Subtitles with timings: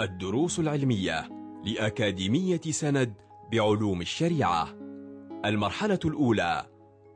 [0.00, 1.28] الدروس العلمية
[1.64, 3.14] لأكاديمية سند
[3.52, 4.68] بعلوم الشريعة.
[5.44, 6.66] المرحلة الأولى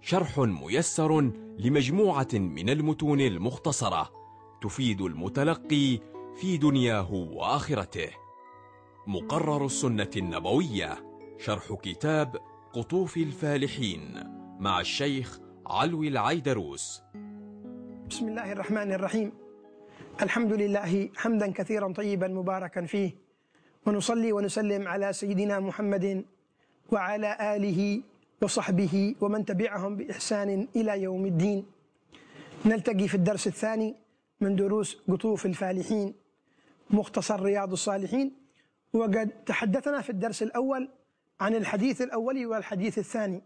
[0.01, 1.21] شرح ميسر
[1.59, 4.11] لمجموعة من المتون المختصرة
[4.63, 5.99] تفيد المتلقي
[6.37, 8.09] في دنياه وآخرته.
[9.07, 12.37] مقرر السنة النبوية شرح كتاب
[12.73, 14.25] قطوف الفالحين
[14.61, 17.03] مع الشيخ علوي العيدروس.
[18.11, 19.33] بسم الله الرحمن الرحيم.
[20.21, 23.13] الحمد لله حمدا كثيرا طيبا مباركا فيه.
[23.87, 26.25] ونصلي ونسلم على سيدنا محمد
[26.93, 28.03] وعلى آله
[28.43, 31.67] وصحبه ومن تبعهم بإحسان إلى يوم الدين.
[32.65, 33.95] نلتقي في الدرس الثاني
[34.41, 36.15] من دروس قطوف الفالحين.
[36.91, 38.33] مختصر رياض الصالحين.
[38.93, 40.89] وقد تحدثنا في الدرس الأول
[41.41, 43.43] عن الحديث الأول والحديث الثاني.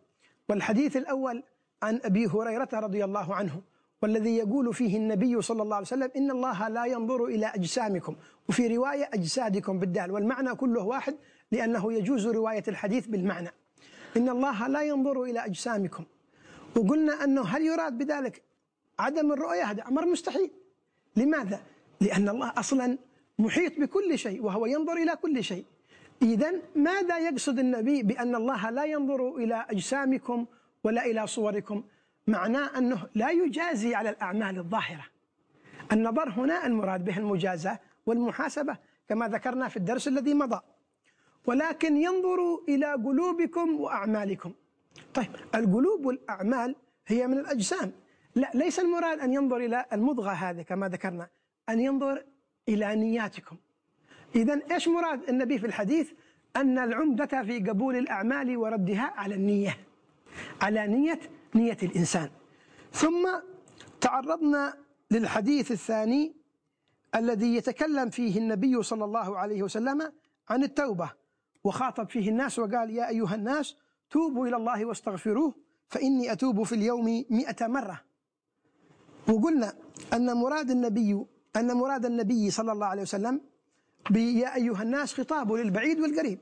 [0.49, 1.43] والحديث الأول
[1.83, 3.63] عن أبي هريرة رضي الله عنه.
[4.03, 8.17] والذي يقول فيه النبي صلى الله عليه وسلم إن الله لا ينظر إلى أجسامكم.
[8.49, 11.17] وفي رواية أجسادكم بالدال والمعنى كله واحد
[11.53, 13.49] لأنه يجوز رواية الحديث بالمعنى.
[14.17, 16.05] إن الله لا ينظر إلى أجسامكم.
[16.77, 18.43] وقلنا أنه هل يراد بذلك
[18.99, 20.51] عدم الرؤية؟ هذا أمر مستحيل.
[21.17, 21.61] لماذا؟
[22.01, 22.99] لأن الله أصلا
[23.39, 25.65] محيط بكل شيء وهو ينظر إلى كل شيء.
[26.23, 30.47] إذا ماذا يقصد النبي بأن الله لا ينظر إلى أجسامكم
[30.85, 31.85] ولا إلى صوركم؟
[32.27, 35.05] معناه أنه لا يجازي على الأعمال الظاهرة.
[35.93, 38.77] النظر هنا المراد به المجازاة والمحاسبة
[39.09, 40.61] كما ذكرنا في الدرس الذي مضى.
[41.47, 42.39] ولكن ينظر
[42.69, 44.53] إلى قلوبكم وأعمالكم.
[45.15, 47.93] طيب القلوب والأعمال هي من الأجسام.
[48.35, 51.29] لا ليس المراد أن ينظر إلى المضغة هذه كما ذكرنا
[51.69, 52.25] أن ينظر
[52.69, 53.57] إلى نياتكم.
[54.35, 56.13] إذا إيش مراد النبي في الحديث؟
[56.57, 59.77] أن العمدة في قبول الأعمال وردها على النية.
[60.63, 61.21] على نية
[61.57, 62.31] نية الإنسان.
[62.93, 63.29] ثم
[64.01, 64.75] تعرضنا
[65.11, 66.37] للحديث الثاني
[67.15, 70.13] الذي يتكلم فيه النبي صلى الله عليه وسلم
[70.49, 71.11] عن التوبة
[71.65, 73.77] وخاطب فيه الناس وقال يا أيها الناس
[74.11, 75.55] توبوا إلى الله واستغفروه
[75.89, 78.01] فإني أتوب في اليوم مئة مرة.
[79.29, 79.73] وقلنا
[80.13, 81.27] أن مراد النبي
[81.57, 83.41] أن مراد النبي صلى الله عليه وسلم
[84.11, 86.39] بيا أيها الناس خطابه للبعيد والقريب.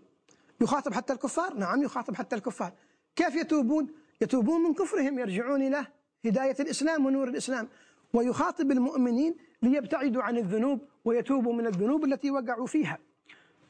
[0.60, 2.72] يخاطب حتى الكفار؟ نعم يخاطب حتى الكفار.
[3.16, 3.88] كيف يتوبون؟
[4.20, 5.86] يتوبون من كفرهم يرجعون إلى
[6.24, 7.68] هداية الإسلام ونور الإسلام.
[8.12, 12.98] ويخاطب المؤمنين ليبتعدوا عن الذنوب ويتوبوا من الذنوب التي وقعوا فيها.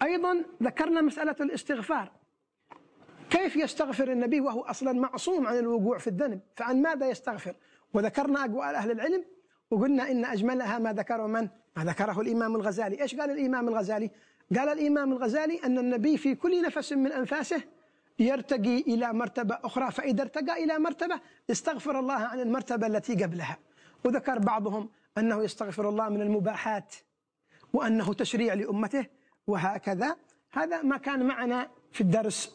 [0.03, 2.13] أيضا ذكرنا مسألة الاستغفار.
[3.31, 7.55] كيف يستغفر النبي وهو أصلا معصوم عن الوقوع في الذنب؟ فعن ماذا يستغفر؟
[7.95, 9.25] وذكرنا أقوال أهل العلم
[9.71, 13.03] وقلنا إن أجملها ما ذكره من؟ ما ذكره الإمام الغزالي.
[13.03, 14.11] إيش قال الإمام الغزالي؟
[14.57, 17.63] قال الإمام الغزالي أن النبي في كل نفس من أنفاسه
[18.19, 21.21] يرتقي إلى مرتبة أخرى فإذا ارتقى إلى مرتبة
[21.51, 23.59] استغفر الله عن المرتبة التي قبلها.
[24.05, 26.95] وذكر بعضهم أنه يستغفر الله من المباحات
[27.73, 29.07] وأنه تشريع لأمته
[29.47, 30.17] وهكذا.
[30.53, 32.51] هذا ما كان معنا في الدرس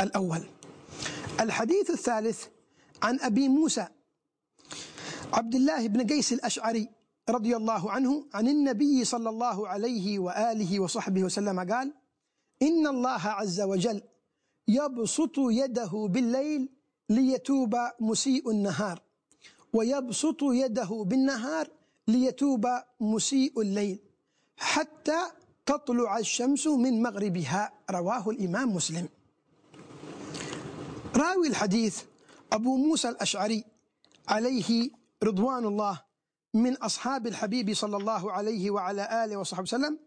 [0.00, 0.40] الأول.
[1.40, 2.46] الحديث الثالث
[3.02, 3.86] عن أبي موسى
[5.32, 6.88] عبد الله بن قيس الأشعري
[7.28, 11.92] رضي الله عنه عن النبي صلى الله عليه وآله وصحبه وسلم قال
[12.62, 14.02] إن الله عز وجل
[14.68, 16.68] يبسط يده بالليل
[17.08, 19.02] ليتوب مسيء النهار.
[19.72, 21.68] ويبسط يده بالنهار
[22.08, 22.66] ليتوب
[23.00, 23.98] مسيء الليل.
[24.56, 25.18] حتى
[25.66, 27.72] تطلع الشمس من مغربها.
[27.90, 29.08] رواه الإمام مسلم.
[31.16, 32.02] راوي الحديث
[32.52, 33.64] أبو موسى الأشعري
[34.28, 34.90] عليه
[35.22, 36.00] رضوان الله
[36.54, 39.98] من أصحاب الحبيب صلى الله عليه وعلى آله وصحبه وسلم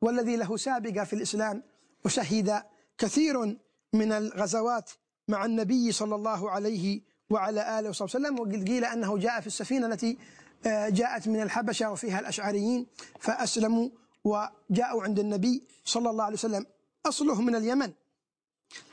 [0.00, 1.62] والذي له سابقة في الإسلام
[2.04, 2.62] وشهد
[2.98, 3.56] كثير
[3.92, 4.90] من الغزوات
[5.28, 9.86] مع النبي صلى الله عليه وعلى آله وصحبه وسلم وقد قيل أنه جاء في السفينة
[9.86, 10.18] التي
[10.66, 12.86] جاءت من الحبشة وفيها الأشعريين
[13.20, 13.88] فأسلموا
[14.24, 16.66] وجاءوا عند النبي صلى الله عليه وسلم.
[17.06, 17.92] أصله من اليمن.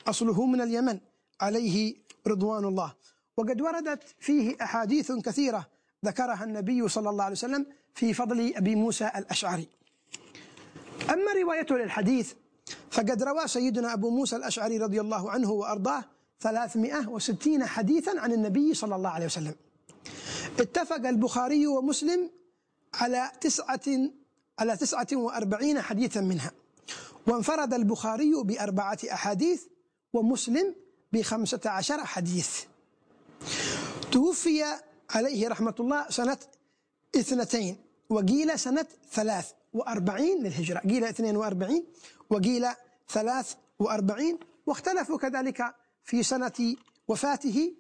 [0.08, 1.00] أصله من اليمن.
[1.42, 1.96] عليه
[2.28, 2.96] رضوان الله.
[3.38, 5.68] وقد وردت فيه أحاديث كثيرة
[6.06, 9.68] ذكرها النبي صلى الله عليه وسلم في فضل أبي موسى الأشعري.
[11.10, 12.34] أما روايته للحديث
[12.92, 16.04] فقد روى سيدنا أبو موسى الأشعري رضي الله عنه وأرضاه
[16.40, 19.56] 360 حديثا عن النبي صلى الله عليه وسلم.
[20.60, 22.30] اتفق البخاري ومسلم
[22.94, 24.10] على تسعة
[24.60, 26.52] على تسعة وأربعين حديثا منها.
[27.28, 29.64] وانفرد البخاري بأربعة أحاديث
[30.14, 30.76] ومسلم
[31.14, 32.50] بخمسة عشر حديث.
[34.12, 34.64] توفي
[35.10, 36.38] عليه رحمة الله سنة
[37.16, 37.78] اثنتين
[38.10, 40.80] وقيل سنة ثلاث وأربعين للهجرة.
[40.80, 41.84] قيل اثنين وأربعين
[42.30, 42.68] وقيل
[43.10, 46.76] ثلاث وأربعين واختلفوا كذلك في سنة
[47.08, 47.74] وفاته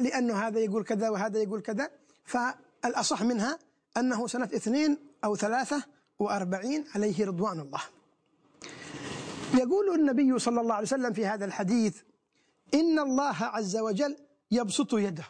[0.00, 1.90] لأنه هذا يقول كذا وهذا يقول كذا.
[2.24, 3.58] فالأصح منها
[3.96, 5.84] أنه سنة اثنين أو ثلاثة
[6.18, 7.80] وأربعين عليه رضوان الله.
[9.54, 11.96] يقول النبي صلى الله عليه وسلم في هذا الحديث
[12.74, 14.16] إن الله عز وجل
[14.50, 15.24] يبسط يده.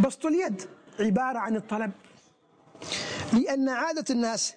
[0.00, 0.62] بسط اليد
[1.00, 1.92] عبارة عن الطلب.
[3.32, 4.54] لأن عادة الناس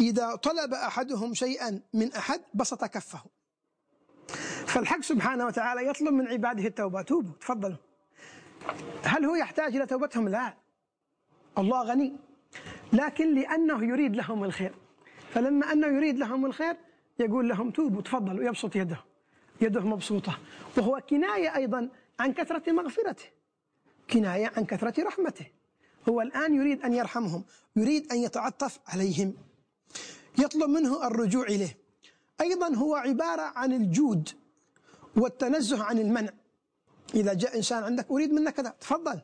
[0.00, 3.20] إذا طلب أحدهم شيئا من أحد بسط كفه.
[4.66, 7.02] فالحق سبحانه وتعالى يطلب من عباده التوبة.
[7.02, 7.76] توبوا تفضلوا.
[9.02, 10.54] هل هو يحتاج إلى توبتهم؟ لا.
[11.58, 12.16] الله غني.
[12.92, 14.74] لكن لأنه يريد لهم الخير.
[15.34, 16.76] فلما أنه يريد لهم الخير
[17.18, 19.04] يقول لهم توبوا تفضلوا يبسط يده.
[19.60, 20.38] يده مبسوطة.
[20.76, 21.88] وهو كناية أيضا
[22.20, 23.24] عن كثرة مغفرته.
[24.10, 25.46] كناية عن كثرة رحمته.
[26.08, 27.44] هو الآن يريد أن يرحمهم
[27.76, 29.47] يريد أن يتعطف عليهم.
[30.38, 31.78] يطلب منه الرجوع إليه.
[32.40, 34.28] أيضا هو عبارة عن الجود
[35.16, 36.32] والتنزه عن المنع.
[37.14, 39.20] إذا جاء إنسان عندك أريد منك كذا تفضل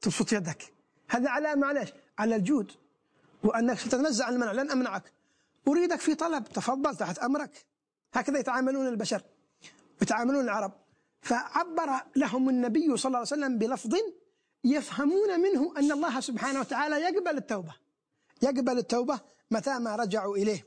[0.00, 0.72] تبسط يدك.
[1.08, 2.72] هذا على على الجود.
[3.44, 5.12] وأنك ستتنزه عن المنع لن أمنعك.
[5.68, 7.66] أريدك في طلب تفضل تحت أمرك.
[8.12, 9.22] هكذا يتعاملون البشر
[10.02, 10.72] يتعاملون العرب.
[11.20, 13.94] فعبر لهم النبي صلى الله عليه وسلم بلفظ
[14.64, 17.74] يفهمون منه أن الله سبحانه وتعالى يقبل التوبة.
[18.42, 19.20] يقبل التوبة
[19.50, 20.66] متى ما رجعوا إليه.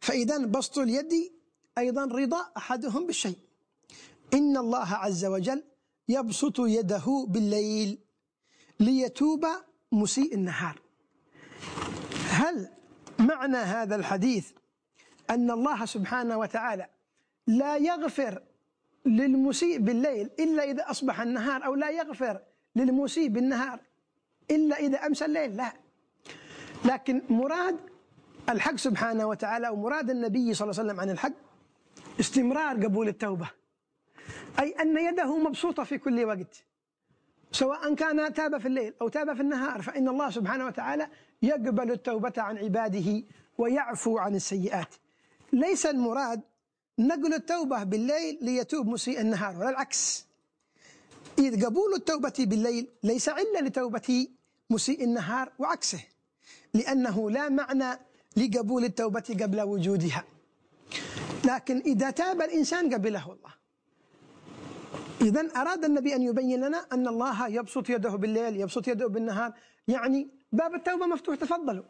[0.00, 1.32] فإذا بسط اليد
[1.78, 3.38] أيضا رضا أحدهم بالشيء.
[4.34, 5.64] إن الله عز وجل
[6.08, 7.98] يبسط يده بالليل
[8.80, 9.46] ليتوب
[9.92, 10.82] مسيء النهار.
[12.28, 12.68] هل
[13.18, 14.50] معنى هذا الحديث
[15.30, 16.86] أن الله سبحانه وتعالى
[17.46, 18.42] لا يغفر
[19.06, 22.40] للمسيء بالليل إلا إذا أصبح النهار أو لا يغفر
[22.76, 23.80] للمسيء بالنهار
[24.50, 25.72] إلا إذا أمسى الليل؟ لا.
[26.84, 27.91] لكن مراد
[28.48, 31.32] الحق سبحانه وتعالى ومراد النبي صلى الله عليه وسلم عن الحق
[32.20, 33.50] استمرار قبول التوبة.
[34.60, 36.64] أي أن يده مبسوطة في كل وقت.
[37.52, 41.08] سواء كان تاب في الليل أو تاب في النهار فإن الله سبحانه وتعالى
[41.42, 43.22] يقبل التوبة عن عباده
[43.58, 44.94] ويعفو عن السيئات.
[45.52, 46.40] ليس المراد
[46.98, 50.26] نقل التوبة بالليل ليتوب مسيء النهار ولا العكس.
[51.38, 54.28] إذ قبول التوبة بالليل ليس علة لتوبة
[54.70, 56.00] مسيء النهار وعكسه
[56.74, 57.98] لأنه لا معنى
[58.36, 60.24] لقبول التوبة قبل وجودها.
[61.44, 63.52] لكن إذا تاب الإنسان قبله الله
[65.20, 69.52] إذا أراد النبي أن يبين لنا أن الله يبسط يده بالليل يبسط يده بالنهار.
[69.88, 71.84] يعني باب التوبة مفتوح تفضلوا.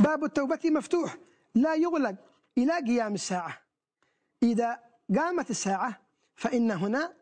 [0.00, 1.16] باب التوبة مفتوح
[1.54, 2.14] لا يغلق
[2.58, 3.58] إلى قيام الساعة.
[4.42, 4.78] إذا
[5.16, 6.00] قامت الساعة
[6.34, 7.12] فإن هنا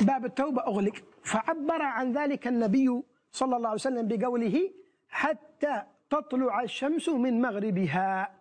[0.00, 0.94] باب التوبة أغلق.
[1.24, 4.70] فعبر عن ذلك النبي صلى الله عليه وسلم بقوله
[5.08, 5.82] حتى
[6.12, 8.40] تطلع الشمس من مغربها.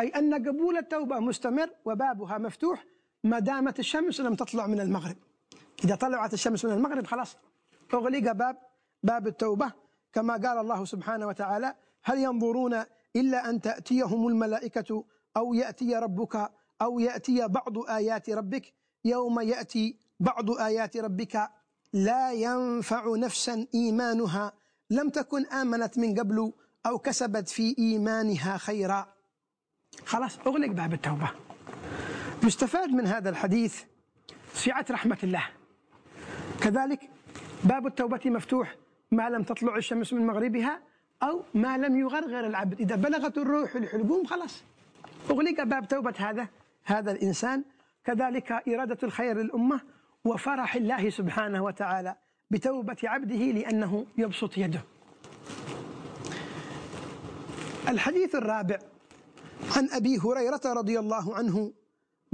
[0.00, 2.84] أي أن قبول التوبة مستمر وبابها مفتوح
[3.24, 5.16] ما دامت الشمس لم تطلع من المغرب.
[5.84, 7.36] إذا طلعت الشمس من المغرب خلاص.
[7.94, 8.56] أغلق باب
[9.02, 9.72] باب التوبة.
[10.12, 11.74] كما قال الله سبحانه وتعالى
[12.04, 12.82] هل ينظرون
[13.16, 15.04] إلا أن تأتيهم الملائكة
[15.36, 16.50] أو يأتي ربك
[16.82, 18.72] أو يأتي بعض آيات ربك؟
[19.04, 21.50] يوم يأتي بعض آيات ربك
[21.92, 24.52] لا ينفع نفسا إيمانها.
[24.90, 26.52] لم تكن آمنت من قبل
[26.86, 29.06] أو كسبت في إيمانها خيرا.
[30.06, 31.30] خلاص أغلق باب التوبة.
[32.44, 33.82] يستفاد من هذا الحديث
[34.54, 35.44] سعة رحمة الله.
[36.60, 37.10] كذلك
[37.64, 38.74] باب التوبة مفتوح
[39.10, 40.80] ما لم تطلع الشمس من مغربها
[41.22, 42.80] أو ما لم يغرغر العبد.
[42.80, 44.62] إذا بلغت الروح الحلقوم خلاص.
[45.30, 46.48] أغلق باب توبة هذا
[46.84, 47.64] هذا الإنسان.
[48.04, 49.80] كذلك إرادة الخير للأمة
[50.24, 52.16] وفرح الله سبحانه وتعالى
[52.50, 54.80] بتوبة عبده لأنه يبسط يده.
[57.88, 58.78] الحديث الرابع
[59.76, 61.72] عن أبي هريرة رضي الله عنه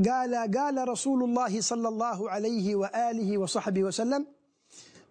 [0.08, 4.26] قال قال رسول الله صلى الله عليه وآله وصحبه وسلم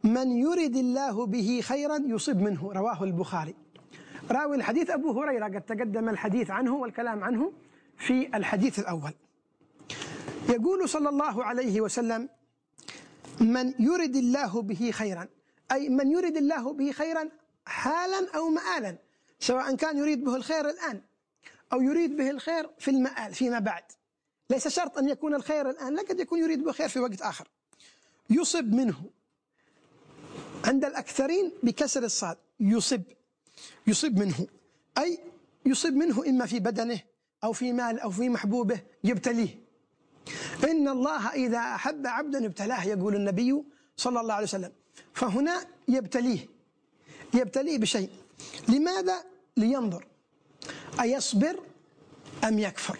[0.03, 2.71] من يرد الله به خيرا يصب منه.
[2.73, 3.55] رواه البخاري.
[4.31, 7.51] راوي الحديث أبو هريرة قد تقدم الحديث عنه والكلام عنه
[7.97, 9.13] في الحديث الأول.
[10.49, 12.29] يقول صلى الله عليه وسلم
[13.41, 15.27] من يرد الله به خيرا
[15.71, 17.29] أي من يرد الله به خيرا
[17.65, 19.06] حالا أو مآلا
[19.39, 21.01] سواء كان يريد به الخير الآن
[21.73, 23.83] أو يريد به الخير في المآل فيما بعد.
[24.49, 27.47] ليس شرط أن يكون الخير الآن لا قد يكون يريد به خير في وقت آخر.
[28.29, 29.03] يصب منه
[30.65, 32.37] عند الأكثرين بكسر الصاد.
[32.59, 33.01] يصب.
[33.87, 34.47] يصب منه.
[34.97, 35.19] أي
[35.65, 36.99] يصب منه إما في بدنه
[37.43, 39.59] أو في مال أو في محبوبه يبتليه.
[40.63, 43.63] إن الله إذا أحب عبدا ابتلاه يقول النبي
[43.97, 44.71] صلى الله عليه وسلم.
[45.13, 46.47] فهنا يبتليه.
[47.33, 48.09] يبتليه بشيء.
[48.67, 49.23] لماذا؟
[49.57, 50.07] لينظر؟
[51.01, 51.59] أيصبر
[52.43, 52.99] أم يكفر؟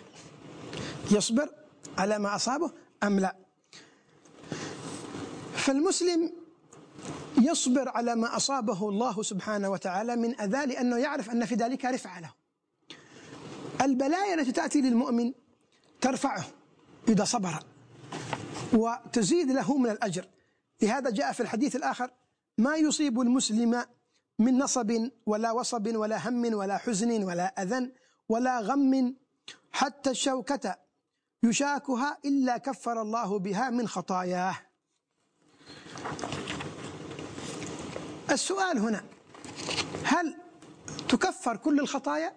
[1.12, 1.50] يصبر
[1.98, 2.72] على ما أصابه
[3.04, 3.36] أم لا؟
[5.54, 6.32] فالمسلم
[7.42, 12.20] يصبر على ما أصابه الله سبحانه وتعالى من أذى لأنه يعرف أن في ذلك رفعة
[12.20, 12.34] له.
[13.82, 15.34] البلايا التي تأتي للمؤمن
[16.02, 16.46] ترفعه
[17.08, 17.64] إذا صبر
[18.74, 20.26] وتزيد له من الأجر.
[20.82, 22.12] لهذا جاء في الحديث الآخر
[22.58, 23.86] ما يصيب المسلم
[24.40, 27.92] من نصب ولا وصب ولا هم ولا حزن ولا أذى
[28.30, 29.16] ولا غم
[29.72, 30.78] حتى الشوكة
[31.44, 34.56] يشاكها إلا كفر الله بها من خطاياه.
[38.32, 39.04] السؤال هنا
[40.04, 40.36] هل
[41.10, 42.34] تكفر كل الخطايا؟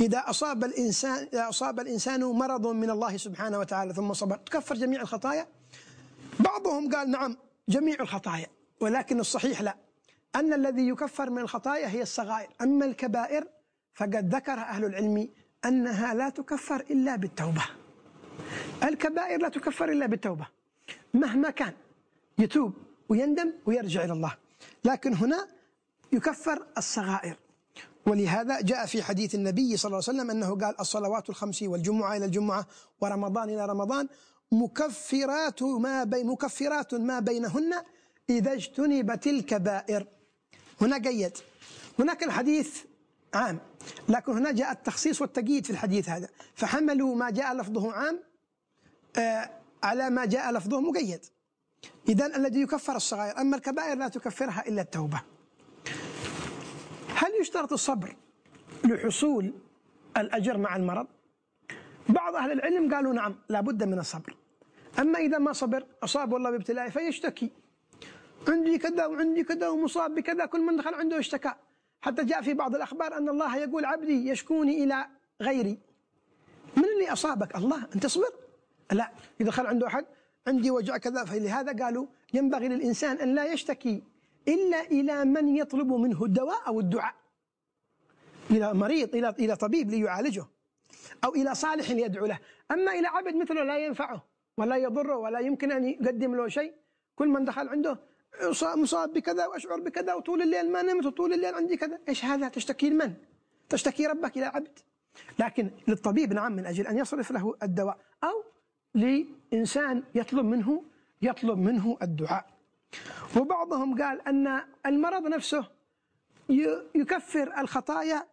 [0.00, 5.00] إذا أصاب الإنسان إذا أصاب الإنسان مرض من الله سبحانه وتعالى ثم صبر تكفر جميع
[5.02, 5.46] الخطايا؟
[6.40, 7.36] بعضهم قال نعم
[7.68, 8.46] جميع الخطايا
[8.80, 9.83] ولكن الصحيح لا.
[10.36, 12.48] أن الذي يكفر من الخطايا هي الصغائر.
[12.60, 13.46] أما الكبائر
[13.94, 15.28] فقد ذكر أهل العلم
[15.64, 17.64] أنها لا تكفر إلا بالتوبة.
[18.84, 20.46] الكبائر لا تكفر إلا بالتوبة.
[21.14, 21.72] مهما كان
[22.38, 22.72] يتوب
[23.08, 24.34] ويندم ويرجع إلى الله.
[24.84, 25.48] لكن هنا
[26.12, 27.36] يكفر الصغائر.
[28.06, 32.24] ولهذا جاء في حديث النبي صلى الله عليه وسلم أنه قال الصلوات الخمس والجمعة إلى
[32.24, 32.66] الجمعة
[33.00, 34.08] ورمضان إلى رمضان
[34.52, 37.72] مكفرات ما بين مكفرات ما بينهن
[38.30, 40.06] إذا اجتنبت الكبائر.
[40.80, 41.38] هنا قيد
[41.98, 42.84] هناك الحديث
[43.34, 43.58] عام
[44.08, 46.28] لكن هنا جاء التخصيص والتقييد في الحديث هذا.
[46.54, 48.20] فحملوا ما جاء لفظه عام
[49.18, 49.50] آه
[49.82, 51.20] على ما جاء لفظه مقيد
[52.08, 55.22] إذا الذي يكفر الصغائر أما الكبائر لا تكفرها إلا التوبة.
[57.16, 58.16] هل يشترط الصبر
[58.84, 59.52] لحصول
[60.16, 61.06] الأجر مع المرض؟
[62.08, 64.36] بعض أهل العلم قالوا نعم لابد من الصبر.
[64.98, 67.50] أما إذا ما صبر أصاب الله بابتلاء فيشتكي.
[68.48, 71.54] عندي كذا وعندي كذا ومصاب بكذا كل من دخل عنده اشتكى.
[72.00, 75.06] حتى جاء في بعض الأخبار أن الله يقول عبدي يشكوني إلى
[75.42, 75.78] غيري.
[76.76, 78.30] من اللي أصابك؟ الله أنت اصبر.
[78.92, 79.10] لا
[79.40, 80.06] إذا دخل عنده أحد
[80.46, 84.02] عندي وجع كذا فلهذا قالوا ينبغي للإنسان أن لا يشتكي
[84.48, 87.14] إلا إلى من يطلب منه الدواء أو الدعاء.
[88.50, 90.44] إلى مريض إلى إلى طبيب ليعالجه
[91.24, 92.38] أو إلى صالح ليدعو له.
[92.70, 94.24] أما إلى عبد مثله لا ينفعه
[94.58, 96.72] ولا يضره ولا يمكن أن يقدم له شيء
[97.16, 97.98] كل من دخل عنده
[98.62, 101.98] مصاب بكذا وأشعر بكذا وطول الليل ما نمت وطول الليل عندي كذا.
[102.08, 103.14] إيش هذا؟ تشتكي لمن؟
[103.68, 104.78] تشتكي ربك إلى عبد
[105.38, 107.98] لكن للطبيب نعم من أجل أن يصرف له الدواء.
[108.24, 108.44] أو
[108.94, 110.84] لإنسان يطلب منه
[111.22, 112.46] يطلب منه الدعاء.
[113.36, 115.68] وبعضهم قال أن المرض نفسه
[116.94, 118.26] يكفر الخطايا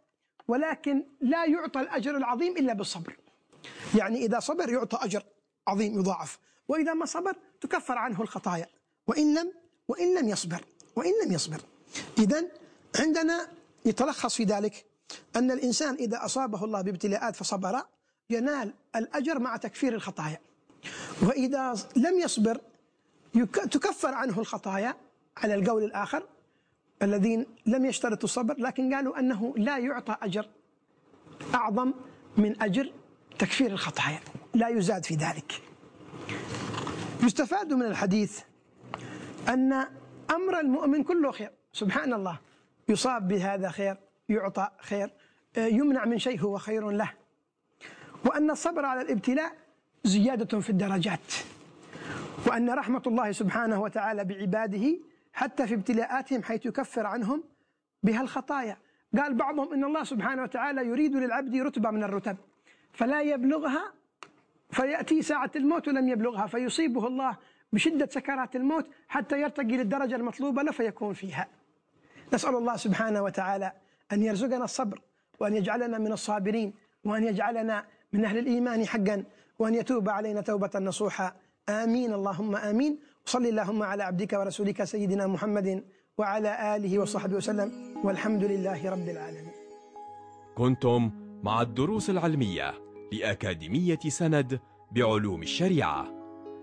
[0.47, 3.17] ولكن لا يعطى الأجر العظيم إلا بالصبر.
[3.97, 5.23] يعني إذا صبر يعطى أجر
[5.67, 6.39] عظيم يضاعف.
[6.67, 8.67] وإذا ما صبر تكفر عنه الخطايا.
[9.07, 9.53] وإن لم
[9.87, 11.61] وإن لم يصبر وإن لم يصبر.
[12.17, 12.43] إذا
[12.99, 13.47] عندنا
[13.85, 14.85] يتلخص في ذلك
[15.35, 17.81] أن الإنسان إذا أصابه الله بابتلاءات فصبر
[18.29, 20.39] ينال الأجر مع تكفير الخطايا.
[21.21, 22.61] وإذا لم يصبر
[23.71, 24.95] تكفر عنه الخطايا
[25.37, 26.27] على القول الآخر
[27.01, 30.49] الذين لم يشترطوا الصبر لكن قالوا أنه لا يعطى أجر
[31.55, 31.93] أعظم
[32.37, 32.93] من أجر
[33.39, 34.19] تكفير الخطايا.
[34.53, 35.61] لا يزاد في ذلك.
[37.23, 38.39] يستفاد من الحديث
[39.49, 39.73] أن
[40.31, 41.51] أمر المؤمن كله خير.
[41.73, 42.39] سبحان الله.
[42.89, 43.97] يصاب بهذا خير
[44.29, 45.13] يعطى خير
[45.57, 47.11] يمنع من شيء هو خير له.
[48.25, 49.51] وأن الصبر على الابتلاء
[50.03, 51.33] زيادة في الدرجات.
[52.47, 54.97] وأن رحمة الله سبحانه وتعالى بعباده
[55.33, 57.43] حتى في ابتلاءاتهم حيث يكفر عنهم
[58.03, 58.77] بها الخطايا
[59.17, 62.37] قال بعضهم إن الله سبحانه وتعالى يريد للعبد رتبة من الرتب
[62.93, 63.93] فلا يبلغها
[64.71, 67.37] فيأتي ساعة الموت ولم يبلغها فيصيبه الله
[67.73, 71.47] بشدة سكرات الموت حتى يرتقي للدرجة المطلوبة له فيكون فيها.
[72.33, 73.71] نسأل الله سبحانه وتعالى
[74.11, 75.01] أن يرزقنا الصبر
[75.39, 76.73] وأن يجعلنا من الصابرين
[77.03, 79.23] وأن يجعلنا من أهل الإيمان حقا
[79.59, 81.33] وأن يتوب علينا توبة نصوحا
[81.69, 82.99] آمين اللهم آمين.
[83.25, 85.83] وصل اللهم على عبدك ورسولك سيدنا محمد
[86.17, 87.71] وعلى آله وصحبه وسلم.
[88.03, 89.53] والحمد لله رب العالمين.
[90.55, 91.11] كنتم
[91.43, 92.73] مع الدروس العلمية
[93.11, 94.59] لأكاديمية سند
[94.91, 96.20] بعلوم الشريعة.